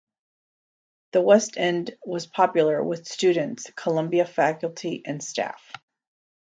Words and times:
The 1.11 1.21
West 1.21 1.57
End 1.57 1.95
was 2.03 2.25
popular 2.25 2.83
with 2.83 3.07
students, 3.07 3.69
Columbia 3.75 4.25
faculty 4.25 5.03
and 5.05 5.23
staff. 5.23 5.73